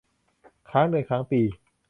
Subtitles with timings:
[0.69, 1.41] ค้างเดือนค้างปี